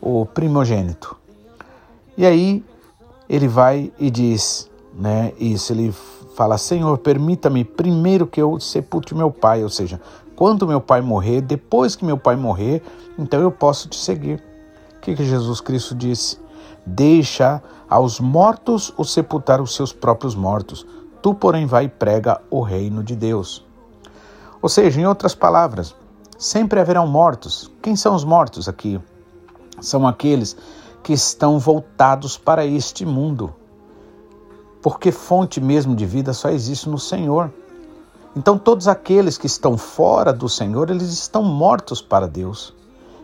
o 0.00 0.24
primogênito. 0.24 1.16
E 2.16 2.24
aí 2.24 2.64
ele 3.28 3.48
vai 3.48 3.92
e 3.98 4.10
diz, 4.10 4.70
né, 4.94 5.32
isso, 5.38 5.72
ele 5.72 5.92
fala, 6.36 6.56
Senhor, 6.56 6.96
permita-me 6.98 7.64
primeiro 7.64 8.26
que 8.26 8.40
eu 8.40 8.60
sepulte 8.60 9.14
meu 9.14 9.30
pai, 9.30 9.62
ou 9.62 9.68
seja, 9.68 10.00
quando 10.36 10.66
meu 10.66 10.80
pai 10.80 11.00
morrer, 11.00 11.40
depois 11.40 11.94
que 11.96 12.04
meu 12.04 12.16
pai 12.16 12.36
morrer, 12.36 12.82
então 13.18 13.40
eu 13.40 13.50
posso 13.50 13.88
te 13.88 13.96
seguir. 13.96 14.42
O 14.96 15.00
que, 15.00 15.14
que 15.14 15.24
Jesus 15.24 15.60
Cristo 15.60 15.94
disse? 15.94 16.38
Deixa 16.86 17.62
aos 17.88 18.18
mortos 18.20 18.92
o 18.96 19.04
sepultar 19.04 19.60
os 19.60 19.74
seus 19.74 19.92
próprios 19.92 20.34
mortos. 20.34 20.86
Tu, 21.20 21.34
porém, 21.34 21.66
vai 21.66 21.84
e 21.84 21.88
prega 21.88 22.40
o 22.50 22.60
reino 22.60 23.02
de 23.04 23.14
Deus. 23.14 23.64
Ou 24.60 24.68
seja, 24.68 25.00
em 25.00 25.06
outras 25.06 25.34
palavras, 25.34 25.94
sempre 26.42 26.80
haverão 26.80 27.06
mortos. 27.06 27.70
Quem 27.80 27.94
são 27.94 28.16
os 28.16 28.24
mortos 28.24 28.68
aqui? 28.68 29.00
São 29.80 30.06
aqueles 30.08 30.56
que 31.00 31.12
estão 31.12 31.56
voltados 31.56 32.36
para 32.36 32.66
este 32.66 33.06
mundo. 33.06 33.54
Porque 34.82 35.12
fonte 35.12 35.60
mesmo 35.60 35.94
de 35.94 36.04
vida 36.04 36.32
só 36.32 36.48
existe 36.50 36.88
no 36.88 36.98
Senhor. 36.98 37.52
Então, 38.34 38.58
todos 38.58 38.88
aqueles 38.88 39.38
que 39.38 39.46
estão 39.46 39.78
fora 39.78 40.32
do 40.32 40.48
Senhor, 40.48 40.90
eles 40.90 41.12
estão 41.12 41.44
mortos 41.44 42.02
para 42.02 42.26
Deus. 42.26 42.74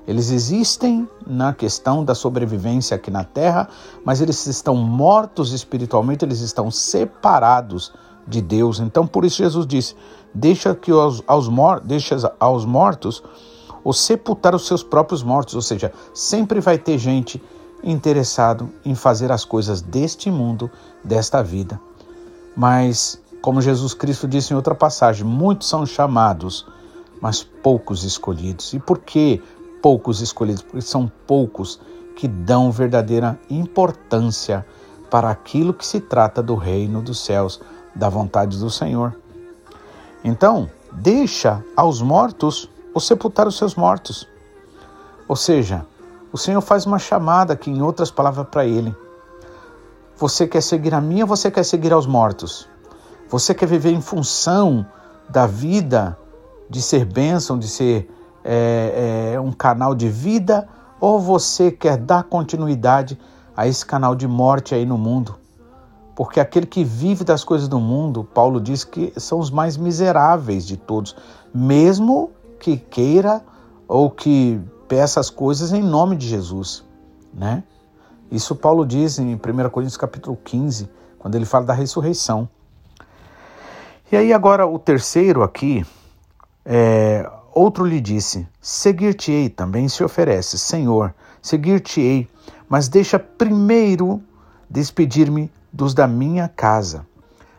Eles 0.07 0.31
existem 0.31 1.09
na 1.27 1.53
questão 1.53 2.05
da 2.05 2.15
sobrevivência 2.15 2.95
aqui 2.95 3.11
na 3.11 3.25
Terra, 3.25 3.69
mas 4.05 4.21
eles 4.21 4.47
estão 4.47 4.77
mortos 4.77 5.53
espiritualmente, 5.53 6.25
eles 6.25 6.41
estão 6.41 6.71
separados 6.71 7.93
de 8.29 8.41
Deus. 8.43 8.79
Então, 8.79 9.07
por 9.07 9.25
isso 9.25 9.39
Jesus 9.39 9.67
disse: 9.67 9.97
deixa 10.35 10.75
que 10.75 10.91
aos, 10.91 11.23
aos, 11.27 11.49
deixa 11.83 12.33
aos 12.39 12.65
mortos 12.65 13.23
ou 13.83 13.93
sepultar 13.93 14.55
os 14.55 14.67
seus 14.67 14.83
próprios 14.83 15.23
mortos, 15.23 15.55
ou 15.55 15.63
seja, 15.63 15.93
sempre 16.13 16.61
vai 16.61 16.77
ter 16.77 16.99
gente 16.99 17.43
interessado 17.83 18.71
em 18.85 18.95
fazer 18.95 19.33
as 19.33 19.45
coisas 19.45 19.81
deste 19.81 20.31
mundo, 20.31 20.71
desta 21.03 21.43
vida. 21.43 21.81
Mas, 22.57 23.21
como 23.41 23.63
Jesus 23.63 23.95
Cristo 23.95 24.27
disse 24.27 24.53
em 24.53 24.57
outra 24.57 24.75
passagem, 24.75 25.25
muitos 25.25 25.69
são 25.69 25.87
chamados, 25.87 26.67
mas 27.21 27.43
poucos 27.43 28.03
escolhidos. 28.03 28.75
E 28.75 28.81
por 28.81 28.99
que 28.99 29.41
poucos 29.81 30.21
escolhidos, 30.21 30.63
porque 30.63 30.83
são 30.83 31.11
poucos 31.27 31.81
que 32.17 32.27
dão 32.27 32.73
verdadeira 32.73 33.39
importância 33.49 34.67
para 35.09 35.31
aquilo 35.31 35.73
que 35.73 35.87
se 35.87 36.01
trata 36.01 36.43
do 36.43 36.57
reino 36.57 37.01
dos 37.01 37.25
céus, 37.25 37.61
da 37.99 38.09
vontade 38.09 38.57
do 38.59 38.71
Senhor. 38.71 39.15
Então, 40.25 40.71
deixa 40.93 41.63
aos 41.77 42.01
mortos 42.01 42.71
o 42.95 43.01
sepultar 43.01 43.47
os 43.47 43.59
seus 43.59 43.75
mortos. 43.75 44.27
Ou 45.27 45.37
seja, 45.37 45.85
o 46.33 46.39
Senhor 46.39 46.61
faz 46.61 46.87
uma 46.87 46.99
chamada 46.99 47.53
aqui, 47.53 47.71
em 47.71 47.83
outras 47.83 48.11
palavras, 48.11 48.47
para 48.49 48.65
ele. 48.65 48.95
Você 50.17 50.47
quer 50.47 50.63
seguir 50.63 50.95
a 50.95 51.01
mim 51.01 51.23
ou 51.23 51.27
você 51.27 51.51
quer 51.51 51.65
seguir 51.65 51.93
aos 51.93 52.07
mortos? 52.07 52.69
Você 53.29 53.55
quer 53.55 53.67
viver 53.67 53.93
em 53.93 54.01
função 54.01 54.87
da 55.29 55.47
vida, 55.47 56.17
de 56.71 56.81
ser 56.81 57.05
bênção, 57.05 57.59
de 57.59 57.69
ser 57.69 58.11
é, 58.43 59.33
é, 59.35 59.41
um 59.41 59.53
canal 59.53 59.95
de 59.95 60.09
vida 60.09 60.69
ou 61.01 61.21
você 61.21 61.71
quer 61.71 61.97
dar 61.97 62.25
continuidade 62.25 63.19
a 63.57 63.67
esse 63.67 63.85
canal 63.85 64.15
de 64.15 64.27
morte 64.27 64.75
aí 64.75 64.87
no 64.87 64.97
mundo? 64.97 65.37
Porque 66.19 66.41
aquele 66.41 66.67
que 66.67 66.83
vive 66.83 67.23
das 67.23 67.45
coisas 67.45 67.69
do 67.69 67.79
mundo, 67.79 68.25
Paulo 68.25 68.61
diz 68.61 68.83
que 68.83 69.13
são 69.17 69.39
os 69.39 69.53
mais 69.53 69.77
miseráveis 69.77 70.67
de 70.67 70.77
todos, 70.77 71.15
mesmo 71.55 72.33
que 72.59 72.77
queira 72.77 73.41
ou 73.87 74.11
que 74.11 74.61
peça 74.89 75.21
as 75.21 75.31
coisas 75.31 75.73
em 75.73 75.81
nome 75.81 76.17
de 76.17 76.27
Jesus, 76.27 76.85
né? 77.33 77.63
Isso 78.33 78.57
Paulo 78.57 78.85
diz 78.85 79.21
em 79.21 79.37
1 79.37 79.39
Coríntios 79.71 79.97
capítulo 79.97 80.37
15, 80.45 80.91
quando 81.21 81.37
ele 81.37 81.45
fala 81.45 81.67
da 81.67 81.73
ressurreição. 81.73 82.49
E 84.11 84.17
aí 84.17 84.33
agora 84.33 84.67
o 84.67 84.77
terceiro 84.77 85.45
aqui, 85.45 85.87
é, 86.65 87.31
Outro 87.55 87.85
lhe 87.85 88.01
disse: 88.01 88.45
Seguir-te-ei, 88.61 89.49
também 89.49 89.89
se 89.89 90.03
oferece, 90.03 90.59
Senhor, 90.59 91.15
seguir-te-ei, 91.41 92.29
mas 92.69 92.89
deixa 92.89 93.21
primeiro 93.21 94.21
despedir-me 94.69 95.49
dos 95.79 95.95
da 95.95 96.09
minha 96.09 96.49
casa. 96.49 97.07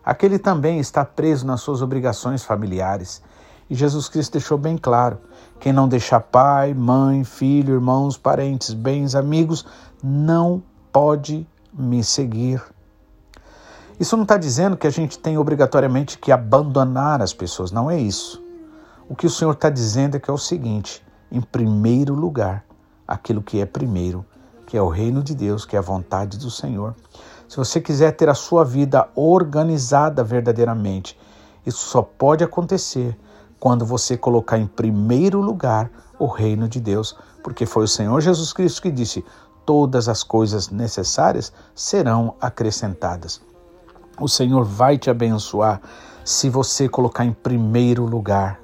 Aquele 0.04 0.38
também 0.38 0.78
está 0.78 1.06
preso 1.06 1.48
nas 1.48 1.62
suas 1.62 1.82
obrigações 1.82 2.44
familiares. 2.44 3.22
E 3.70 3.76
Jesus 3.76 4.10
Cristo 4.10 4.34
deixou 4.34 4.58
bem 4.58 4.78
claro 4.78 5.20
Quem 5.58 5.72
não 5.72 5.88
deixar 5.88 6.20
pai, 6.20 6.74
mãe, 6.74 7.24
filho, 7.24 7.76
irmãos, 7.76 8.18
parentes, 8.18 8.74
bens, 8.74 9.16
amigos, 9.16 9.66
não 10.04 10.62
pode 10.92 11.48
me 11.74 12.04
seguir. 12.04 12.62
Isso 13.98 14.18
não 14.18 14.24
está 14.24 14.36
dizendo 14.36 14.76
que 14.76 14.88
a 14.88 14.90
gente 14.92 15.18
tem 15.18 15.38
obrigatoriamente 15.38 16.18
que 16.18 16.30
abandonar 16.30 17.22
as 17.22 17.34
pessoas, 17.34 17.72
não 17.72 17.90
é 17.90 17.98
isso. 17.98 18.44
O 19.08 19.16
que 19.16 19.28
o 19.28 19.30
Senhor 19.30 19.54
está 19.54 19.70
dizendo 19.70 20.18
é 20.18 20.20
que 20.20 20.30
é 20.30 20.34
o 20.34 20.38
seguinte: 20.38 21.02
em 21.32 21.40
primeiro 21.40 22.14
lugar, 22.14 22.66
aquilo 23.08 23.42
que 23.42 23.62
é 23.62 23.66
primeiro, 23.66 24.26
que 24.66 24.76
é 24.76 24.82
o 24.82 24.90
reino 24.90 25.24
de 25.24 25.34
Deus, 25.34 25.66
que 25.66 25.78
é 25.78 25.80
a 25.80 25.82
vontade 25.82 26.38
do 26.38 26.52
Senhor. 26.52 26.96
Se 27.50 27.58
você 27.58 27.82
quiser 27.82 28.12
ter 28.12 28.30
a 28.30 28.36
sua 28.36 28.64
vida 28.64 29.10
organizada 29.16 30.24
verdadeiramente, 30.24 31.18
isso 31.66 31.80
só 31.80 32.04
pode 32.04 32.44
acontecer 32.44 33.18
quando 33.60 33.84
você 33.84 34.16
colocar 34.16 34.60
em 34.60 34.68
primeiro 34.68 35.42
lugar 35.42 35.90
o 36.20 36.28
reino 36.28 36.70
de 36.70 36.80
Deus, 36.80 37.18
porque 37.44 37.66
foi 37.66 37.86
o 37.86 37.88
Senhor 37.88 38.22
Jesus 38.22 38.54
Cristo 38.54 38.84
que 38.84 38.92
disse: 38.92 39.26
todas 39.66 40.08
as 40.08 40.22
coisas 40.22 40.70
necessárias 40.70 41.52
serão 41.74 42.36
acrescentadas. 42.40 43.42
O 44.22 44.28
Senhor 44.28 44.64
vai 44.64 45.00
te 45.00 45.10
abençoar 45.10 45.82
se 46.24 46.52
você 46.52 46.88
colocar 46.88 47.26
em 47.26 47.34
primeiro 47.34 48.06
lugar 48.06 48.62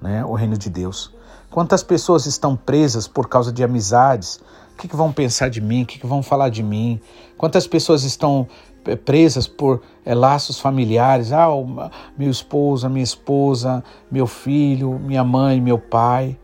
né, 0.00 0.24
o 0.24 0.32
reino 0.32 0.56
de 0.56 0.70
Deus. 0.70 1.14
Quantas 1.52 1.82
pessoas 1.82 2.24
estão 2.24 2.56
presas 2.56 3.06
por 3.06 3.28
causa 3.28 3.52
de 3.52 3.62
amizades? 3.62 4.40
O 4.72 4.76
que, 4.78 4.88
que 4.88 4.96
vão 4.96 5.12
pensar 5.12 5.50
de 5.50 5.60
mim? 5.60 5.82
O 5.82 5.86
que, 5.86 5.98
que 5.98 6.06
vão 6.06 6.22
falar 6.22 6.48
de 6.48 6.62
mim? 6.62 6.98
Quantas 7.36 7.66
pessoas 7.66 8.04
estão 8.04 8.48
eh, 8.86 8.96
presas 8.96 9.46
por 9.46 9.82
é, 10.02 10.14
laços 10.14 10.58
familiares? 10.58 11.30
Ah, 11.30 11.48
meu 12.16 12.30
esposo, 12.30 12.88
minha 12.88 13.04
esposa, 13.04 13.84
meu 14.10 14.26
filho, 14.26 14.98
minha 14.98 15.22
mãe, 15.22 15.60
meu 15.60 15.78
pai. 15.78 16.38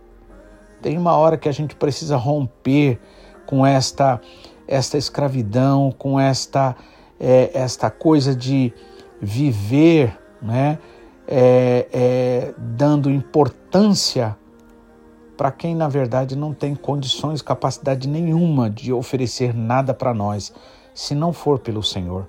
Tem 0.83 0.99
uma 0.99 1.17
hora 1.17 1.39
que 1.39 1.49
a 1.49 1.53
gente 1.53 1.75
precisa 1.75 2.19
romper 2.19 3.01
com 3.47 3.65
esta, 3.65 4.21
esta 4.67 4.99
escravidão, 4.99 5.91
com 5.91 6.21
esta, 6.21 6.77
é, 7.19 7.51
esta 7.55 7.91
coisa 7.91 8.37
de 8.37 8.75
viver, 9.23 10.19
né? 10.43 10.79
É, 11.27 12.55
dando 12.59 13.11
importância 13.11 14.37
para 15.39 15.53
quem 15.53 15.73
na 15.73 15.87
verdade 15.87 16.35
não 16.35 16.53
tem 16.53 16.75
condições, 16.75 17.41
capacidade 17.41 18.09
nenhuma 18.09 18.69
de 18.69 18.93
oferecer 18.93 19.55
nada 19.55 19.95
para 19.95 20.13
nós, 20.13 20.53
se 20.93 21.15
não 21.15 21.33
for 21.33 21.61
pelo 21.61 21.81
Senhor. 21.81 22.27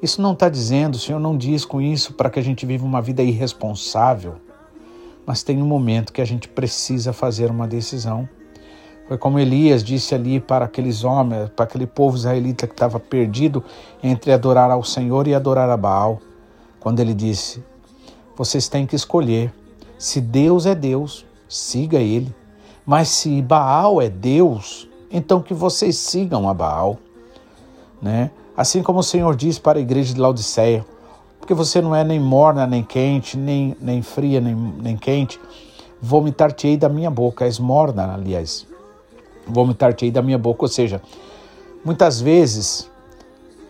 Isso 0.00 0.22
não 0.22 0.34
está 0.34 0.48
dizendo, 0.48 0.94
o 0.94 0.98
Senhor 1.00 1.18
não 1.18 1.36
diz 1.36 1.64
com 1.64 1.80
isso 1.80 2.14
para 2.14 2.30
que 2.30 2.38
a 2.38 2.42
gente 2.42 2.64
viva 2.64 2.86
uma 2.86 3.02
vida 3.02 3.24
irresponsável, 3.24 4.36
mas 5.26 5.42
tem 5.42 5.60
um 5.60 5.66
momento 5.66 6.12
que 6.12 6.20
a 6.20 6.24
gente 6.24 6.48
precisa 6.48 7.12
fazer 7.12 7.50
uma 7.50 7.66
decisão. 7.66 8.28
Foi 9.08 9.18
como 9.18 9.40
Elias 9.40 9.82
disse 9.82 10.14
ali 10.14 10.38
para 10.38 10.66
aqueles 10.66 11.02
homens, 11.02 11.48
para 11.48 11.64
aquele 11.64 11.88
povo 11.88 12.16
israelita 12.16 12.68
que 12.68 12.72
estava 12.72 13.00
perdido 13.00 13.64
entre 14.00 14.30
adorar 14.30 14.70
ao 14.70 14.84
Senhor 14.84 15.26
e 15.26 15.34
adorar 15.34 15.68
a 15.68 15.76
Baal, 15.76 16.20
quando 16.78 17.00
ele 17.00 17.14
disse: 17.14 17.64
Vocês 18.36 18.68
têm 18.68 18.86
que 18.86 18.94
escolher. 18.94 19.52
Se 19.98 20.20
Deus 20.20 20.64
é 20.64 20.76
Deus, 20.76 21.26
siga 21.48 21.98
ele. 21.98 22.34
Mas 22.84 23.08
se 23.08 23.42
Baal 23.42 24.00
é 24.00 24.08
Deus, 24.08 24.88
então 25.10 25.40
que 25.40 25.54
vocês 25.54 25.96
sigam 25.96 26.48
a 26.48 26.54
Baal. 26.54 26.98
Né? 28.00 28.30
Assim 28.56 28.82
como 28.82 29.00
o 29.00 29.02
Senhor 29.02 29.34
diz 29.34 29.58
para 29.58 29.78
a 29.78 29.82
igreja 29.82 30.14
de 30.14 30.20
Laodiceia, 30.20 30.84
porque 31.38 31.54
você 31.54 31.80
não 31.80 31.94
é 31.94 32.04
nem 32.04 32.20
morna, 32.20 32.66
nem 32.66 32.82
quente, 32.82 33.36
nem, 33.36 33.76
nem 33.80 34.02
fria, 34.02 34.40
nem, 34.40 34.54
nem 34.54 34.96
quente, 34.96 35.40
vomitar-te-ei 36.00 36.76
da 36.76 36.88
minha 36.88 37.10
boca, 37.10 37.44
és 37.44 37.58
morna, 37.58 38.14
aliás, 38.14 38.66
vomitar-te-ei 39.46 40.10
da 40.10 40.22
minha 40.22 40.38
boca, 40.38 40.64
ou 40.64 40.68
seja, 40.68 41.00
muitas 41.84 42.20
vezes 42.20 42.90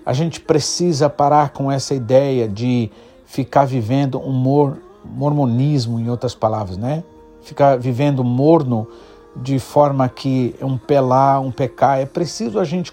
a 0.04 0.12
gente 0.12 0.40
precisa 0.40 1.08
parar 1.08 1.50
com 1.50 1.70
essa 1.70 1.94
ideia 1.94 2.48
de 2.48 2.90
ficar 3.26 3.64
vivendo 3.64 4.18
um 4.18 4.32
mor, 4.32 4.78
mormonismo, 5.04 6.00
em 6.00 6.08
outras 6.08 6.34
palavras, 6.34 6.76
né? 6.76 7.04
Ficar 7.48 7.78
vivendo 7.78 8.22
morno 8.22 8.87
de 9.34 9.58
forma 9.58 10.08
que 10.08 10.54
é 10.61 10.64
um 10.64 10.76
pelar, 10.76 11.40
um 11.40 11.50
pecar. 11.50 11.98
É 11.98 12.06
preciso 12.06 12.58
a 12.58 12.64
gente 12.64 12.92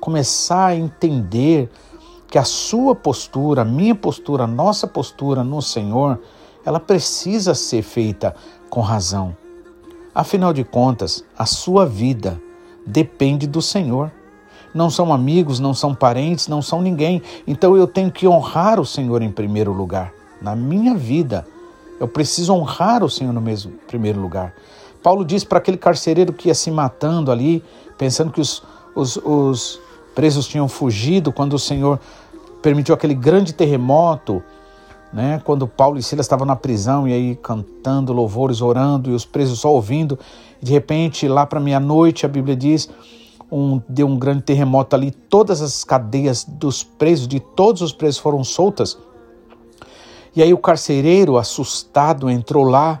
começar 0.00 0.66
a 0.66 0.76
entender 0.76 1.70
que 2.28 2.38
a 2.38 2.44
sua 2.44 2.94
postura, 2.94 3.62
a 3.62 3.64
minha 3.64 3.94
postura, 3.94 4.44
a 4.44 4.46
nossa 4.46 4.86
postura 4.86 5.42
no 5.42 5.60
Senhor, 5.62 6.20
ela 6.64 6.80
precisa 6.80 7.54
ser 7.54 7.82
feita 7.82 8.34
com 8.68 8.80
razão. 8.80 9.36
Afinal 10.14 10.52
de 10.52 10.64
contas, 10.64 11.24
a 11.36 11.46
sua 11.46 11.86
vida 11.86 12.40
depende 12.86 13.46
do 13.46 13.62
Senhor. 13.62 14.12
Não 14.74 14.90
são 14.90 15.12
amigos, 15.12 15.60
não 15.60 15.74
são 15.74 15.94
parentes, 15.94 16.48
não 16.48 16.62
são 16.62 16.80
ninguém. 16.82 17.22
Então 17.46 17.76
eu 17.76 17.86
tenho 17.86 18.10
que 18.10 18.26
honrar 18.26 18.80
o 18.80 18.86
Senhor 18.86 19.22
em 19.22 19.30
primeiro 19.30 19.72
lugar, 19.72 20.12
na 20.40 20.56
minha 20.56 20.94
vida, 20.94 21.46
eu 22.02 22.08
preciso 22.08 22.52
honrar 22.52 23.04
o 23.04 23.08
Senhor 23.08 23.32
no 23.32 23.40
mesmo 23.40 23.74
primeiro 23.86 24.20
lugar. 24.20 24.52
Paulo 25.00 25.24
diz 25.24 25.44
para 25.44 25.58
aquele 25.58 25.76
carcereiro 25.76 26.32
que 26.32 26.48
ia 26.48 26.54
se 26.54 26.68
matando 26.68 27.30
ali, 27.30 27.62
pensando 27.96 28.32
que 28.32 28.40
os, 28.40 28.60
os, 28.92 29.16
os 29.18 29.80
presos 30.12 30.48
tinham 30.48 30.66
fugido, 30.66 31.30
quando 31.30 31.54
o 31.54 31.60
Senhor 31.60 32.00
permitiu 32.60 32.92
aquele 32.92 33.14
grande 33.14 33.52
terremoto, 33.52 34.42
né? 35.12 35.40
Quando 35.44 35.68
Paulo 35.68 35.96
e 35.96 36.02
Silas 36.02 36.26
estavam 36.26 36.44
na 36.44 36.56
prisão 36.56 37.06
e 37.06 37.12
aí 37.12 37.36
cantando 37.36 38.12
louvores, 38.12 38.60
orando 38.60 39.08
e 39.08 39.14
os 39.14 39.24
presos 39.24 39.60
só 39.60 39.72
ouvindo, 39.72 40.18
de 40.60 40.72
repente 40.72 41.28
lá 41.28 41.46
para 41.46 41.60
meia-noite 41.60 42.26
a 42.26 42.28
Bíblia 42.28 42.56
diz 42.56 42.90
um, 43.48 43.80
deu 43.88 44.08
um 44.08 44.18
grande 44.18 44.42
terremoto 44.42 44.96
ali, 44.96 45.12
todas 45.12 45.62
as 45.62 45.84
cadeias 45.84 46.42
dos 46.42 46.82
presos, 46.82 47.28
de 47.28 47.38
todos 47.38 47.80
os 47.80 47.92
presos 47.92 48.18
foram 48.18 48.42
soltas 48.42 48.98
e 50.34 50.42
aí 50.42 50.52
o 50.52 50.58
carcereiro, 50.58 51.36
assustado, 51.36 52.30
entrou 52.30 52.64
lá, 52.64 53.00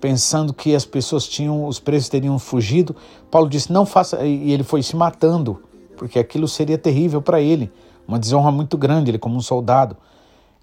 pensando 0.00 0.54
que 0.54 0.74
as 0.74 0.84
pessoas 0.84 1.28
tinham, 1.28 1.66
os 1.66 1.78
presos 1.78 2.08
teriam 2.08 2.38
fugido. 2.38 2.96
Paulo 3.30 3.48
disse: 3.48 3.72
"Não 3.72 3.84
faça", 3.84 4.24
e 4.24 4.50
ele 4.52 4.62
foi 4.62 4.82
se 4.82 4.96
matando, 4.96 5.62
porque 5.96 6.18
aquilo 6.18 6.48
seria 6.48 6.78
terrível 6.78 7.20
para 7.20 7.40
ele, 7.40 7.70
uma 8.08 8.18
desonra 8.18 8.50
muito 8.50 8.78
grande, 8.78 9.10
ele 9.10 9.18
como 9.18 9.36
um 9.36 9.42
soldado. 9.42 9.96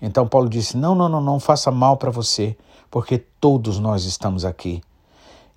Então 0.02 0.28
Paulo 0.28 0.50
disse: 0.50 0.76
"Não, 0.76 0.96
não, 0.96 1.08
não, 1.08 1.22
não 1.22 1.40
faça 1.40 1.72
mal 1.72 1.98
para 1.98 2.10
você, 2.10 2.58
porque 2.90 3.20
todos 3.40 3.78
nós 3.78 4.06
estamos 4.06 4.44
aqui". 4.44 4.82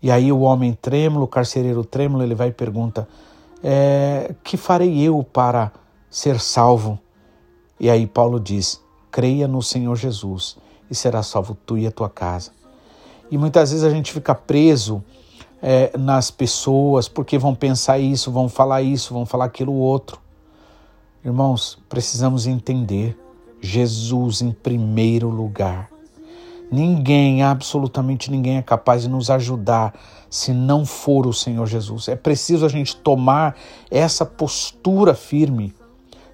E 0.03 0.11
aí 0.11 0.31
o 0.31 0.41
homem 0.41 0.73
trêmulo, 0.73 1.25
o 1.25 1.29
carcereiro 1.29 1.85
trêmulo, 1.85 2.23
ele 2.23 2.35
vai 2.35 2.49
e 2.49 2.53
pergunta: 2.53 3.09
é, 3.63 4.35
"Que 4.45 4.59
farei 4.59 5.01
eu 5.01 5.23
para 5.25 5.73
ser 6.11 6.39
salvo?" 6.39 6.99
E 7.79 7.89
aí 7.89 8.07
Paulo 8.07 8.39
diz: 8.39 8.79
creia 9.11 9.49
no 9.49 9.63
Senhor 9.63 9.97
Jesus 9.97 10.57
e 10.91 10.95
será 10.95 11.23
salvo 11.23 11.57
tu 11.67 11.79
e 11.79 11.87
a 11.87 11.91
tua 11.91 12.09
casa. 12.09 12.53
E 13.31 13.39
muitas 13.39 13.71
vezes 13.71 13.85
a 13.85 13.91
gente 13.91 14.13
fica 14.13 14.35
preso 14.35 15.03
é, 15.63 15.97
nas 15.97 16.31
pessoas 16.31 17.09
porque 17.09 17.39
vão 17.39 17.55
pensar 17.55 17.99
isso, 17.99 18.31
vão 18.31 18.49
falar 18.49 18.83
isso, 18.83 19.15
vão 19.15 19.25
falar 19.25 19.45
aquilo 19.45 19.73
outro. 19.73 20.21
Irmãos, 21.25 21.79
precisamos 21.89 22.47
entender 22.47 23.17
Jesus 23.61 24.41
em 24.41 24.53
primeiro 24.53 25.29
lugar. 25.29 25.91
Ninguém, 26.73 27.43
absolutamente 27.43 28.31
ninguém 28.31 28.57
é 28.57 28.63
capaz 28.63 29.03
de 29.03 29.09
nos 29.09 29.29
ajudar 29.29 29.93
se 30.31 30.53
não 30.53 30.87
for 30.87 31.27
o 31.27 31.33
Senhor 31.33 31.67
Jesus. 31.67 32.09
É 32.09 32.17
preciso 32.17 32.65
a 32.65 32.69
gente 32.69 32.97
tomar 32.97 33.57
essa 33.91 34.25
postura 34.25 35.15
firme 35.15 35.75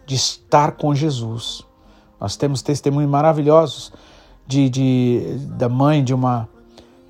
de 0.05 0.15
estar 0.15 0.73
com 0.73 0.95
Jesus. 0.95 1.67
Nós 2.21 2.37
temos 2.37 2.63
testemunhos 2.63 3.11
maravilhosos 3.11 3.93
de, 4.47 4.69
de, 4.69 5.39
da 5.51 5.69
mãe 5.69 6.03
de 6.03 6.15
uma 6.15 6.49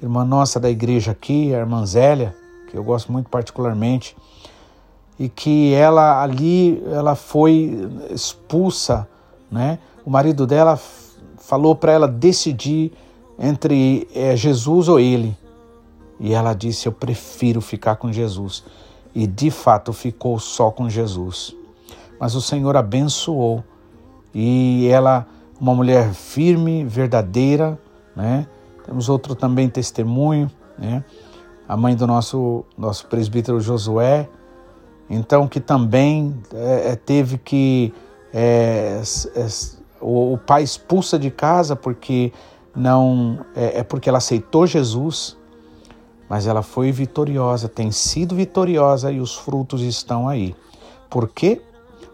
irmã 0.03 0.25
nossa 0.25 0.59
da 0.59 0.71
igreja 0.71 1.13
aqui, 1.13 1.55
a 1.55 1.59
irmã 1.59 1.85
Zélia, 1.87 2.35
que 2.71 2.77
eu 2.77 2.83
gosto 2.83 3.13
muito 3.13 3.29
particularmente, 3.29 4.17
e 5.19 5.29
que 5.29 5.73
ela 5.73 6.23
ali 6.23 6.83
ela 6.91 7.15
foi 7.15 7.89
expulsa, 8.11 9.09
né? 9.51 9.79
O 10.05 10.11
marido 10.11 10.47
dela 10.47 10.79
falou 11.39 11.75
para 11.75 11.93
ela 11.93 12.09
decidir 12.09 12.93
entre 13.39 14.07
é, 14.15 14.37
Jesus 14.37 14.89
ou 14.89 15.01
ele. 15.01 15.37
E 16.21 16.33
ela 16.33 16.55
disse: 16.55 16.87
Eu 16.87 16.93
prefiro 16.93 17.61
ficar 17.61 17.97
com 17.97 18.13
Jesus. 18.13 18.65
E 19.15 19.27
de 19.27 19.51
fato 19.51 19.93
ficou 19.93 20.39
só 20.39 20.71
com 20.71 20.89
Jesus. 20.91 21.55
Mas 22.21 22.35
o 22.35 22.41
Senhor 22.41 22.77
abençoou 22.77 23.65
e 24.39 24.87
ela, 24.89 25.27
uma 25.59 25.75
mulher 25.75 26.13
firme, 26.13 26.85
verdadeira, 26.85 27.79
né? 28.15 28.47
Temos 28.85 29.09
outro 29.09 29.35
também 29.35 29.67
testemunho, 29.67 30.51
né? 30.79 31.03
A 31.67 31.75
mãe 31.75 31.97
do 31.97 32.07
nosso, 32.07 32.63
nosso 32.77 33.07
presbítero 33.07 33.59
Josué, 33.63 34.29
então 35.09 35.49
que 35.49 35.59
também 35.59 36.39
é, 36.53 36.91
é 36.91 36.97
teve 36.97 37.39
que 37.39 37.95
é, 38.31 39.01
é, 39.35 39.47
o, 40.03 40.35
o, 40.35 40.39
pai 40.39 40.63
expulsa 40.63 41.19
de 41.19 41.31
casa 41.31 41.75
porque 41.75 42.31
não 42.75 43.39
é, 43.57 43.79
é, 43.79 43.83
porque 43.83 44.07
ela 44.07 44.19
aceitou 44.19 44.67
Jesus, 44.67 45.35
mas 46.29 46.47
ela 46.47 46.61
foi 46.61 46.93
vitoriosa, 46.93 47.71
tem 47.71 47.91
sido 47.91 48.35
vitoriosa 48.35 49.11
e 49.11 49.19
os 49.19 49.35
frutos 49.35 49.81
estão 49.81 50.29
aí. 50.29 50.55
Por 51.09 51.27
quê? 51.27 51.63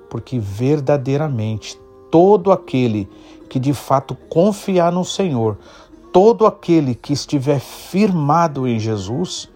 Porque 0.08 0.38
verdadeiramente 0.38 1.81
todo 2.12 2.52
aquele 2.52 3.08
que 3.48 3.58
de 3.58 3.72
fato 3.72 4.14
confiar 4.28 4.92
no 4.92 5.04
Senhor, 5.04 5.58
todo 6.12 6.46
aquele 6.46 6.94
que 6.94 7.14
estiver 7.14 7.58
firmado 7.58 8.68
em 8.68 8.78
Jesus, 8.78 9.48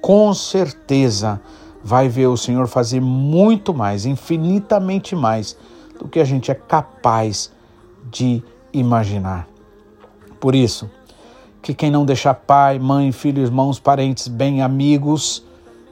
com 0.00 0.32
certeza 0.32 1.40
vai 1.82 2.08
ver 2.08 2.28
o 2.28 2.36
Senhor 2.36 2.68
fazer 2.68 3.00
muito 3.00 3.74
mais, 3.74 4.06
infinitamente 4.06 5.16
mais 5.16 5.56
do 5.98 6.06
que 6.06 6.20
a 6.20 6.24
gente 6.24 6.50
é 6.50 6.54
capaz 6.54 7.50
de 8.08 8.42
imaginar. 8.72 9.48
Por 10.38 10.54
isso, 10.54 10.88
que 11.60 11.74
quem 11.74 11.90
não 11.90 12.06
deixa 12.06 12.32
pai, 12.32 12.78
mãe, 12.78 13.10
filho, 13.10 13.42
irmãos, 13.42 13.80
parentes, 13.80 14.28
bem 14.28 14.62
amigos, 14.62 15.44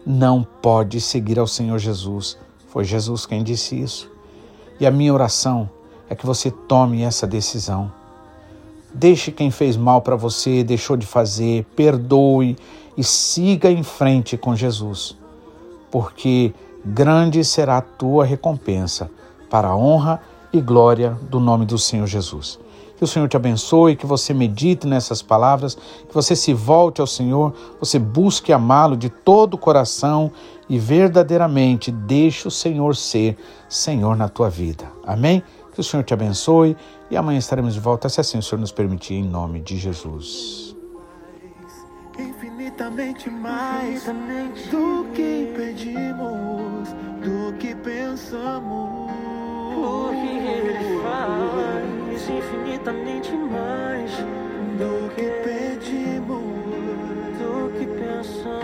não 0.06 0.46
pode 0.62 1.00
seguir 1.00 1.40
ao 1.40 1.46
Senhor 1.46 1.78
Jesus. 1.78 2.38
Foi 2.68 2.84
Jesus 2.84 3.26
quem 3.26 3.42
disse 3.42 3.80
isso. 3.80 4.10
E 4.78 4.86
a 4.86 4.90
minha 4.90 5.12
oração 5.12 5.68
é 6.08 6.14
que 6.14 6.26
você 6.26 6.50
tome 6.50 7.02
essa 7.02 7.26
decisão. 7.26 7.92
Deixe 8.92 9.30
quem 9.30 9.50
fez 9.50 9.76
mal 9.76 10.00
para 10.00 10.16
você, 10.16 10.64
deixou 10.64 10.96
de 10.96 11.06
fazer, 11.06 11.64
perdoe 11.76 12.56
e 12.96 13.04
siga 13.04 13.70
em 13.70 13.82
frente 13.82 14.36
com 14.36 14.56
Jesus, 14.56 15.16
porque 15.90 16.54
grande 16.84 17.44
será 17.44 17.78
a 17.78 17.82
tua 17.82 18.24
recompensa 18.24 19.10
para 19.50 19.68
a 19.68 19.76
honra 19.76 20.20
e 20.52 20.60
glória 20.60 21.16
do 21.30 21.38
nome 21.38 21.66
do 21.66 21.78
Senhor 21.78 22.06
Jesus. 22.06 22.58
Que 22.96 23.04
o 23.04 23.06
Senhor 23.06 23.28
te 23.28 23.36
abençoe, 23.36 23.94
que 23.94 24.06
você 24.06 24.34
medite 24.34 24.84
nessas 24.84 25.22
palavras, 25.22 25.76
que 25.76 26.12
você 26.12 26.34
se 26.34 26.52
volte 26.52 27.00
ao 27.00 27.06
Senhor, 27.06 27.54
você 27.78 27.96
busque 27.96 28.52
amá-lo 28.52 28.96
de 28.96 29.08
todo 29.08 29.54
o 29.54 29.58
coração 29.58 30.32
e 30.68 30.78
verdadeiramente 30.78 31.92
deixe 31.92 32.48
o 32.48 32.50
Senhor 32.50 32.96
ser 32.96 33.36
Senhor 33.68 34.16
na 34.16 34.28
tua 34.28 34.50
vida. 34.50 34.90
Amém? 35.06 35.42
Que 35.78 35.82
o 35.82 35.84
Senhor 35.84 36.02
te 36.02 36.12
abençoe 36.12 36.76
e 37.08 37.16
amanhã 37.16 37.38
estaremos 37.38 37.72
de 37.72 37.78
volta, 37.78 38.08
se 38.08 38.20
assim 38.20 38.36
o 38.36 38.42
Senhor 38.42 38.60
nos 38.60 38.72
permitir, 38.72 39.14
em 39.14 39.22
nome 39.22 39.60
de 39.60 39.76
Jesus. 39.76 40.74
Infinitamente 42.18 43.30
mais 43.30 44.02
do 44.72 45.06
que 45.14 45.52
pedimos, 45.56 46.88
do 47.22 47.56
que 47.60 47.76
pensamos. 47.76 49.12
Porque 49.72 50.26
Ele 50.26 51.00
faz 51.00 52.28
infinitamente 52.28 53.30
mais 53.36 54.10
do 54.80 55.14
que 55.14 55.30
pedimos, 55.44 56.42
do 57.38 57.70
que 57.78 57.86
pensamos. 57.86 58.58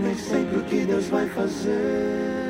nem 0.00 0.14
sempre 0.14 0.56
o 0.56 0.62
que 0.62 0.86
Deus 0.86 1.08
vai 1.08 1.28
fazer 1.30 2.47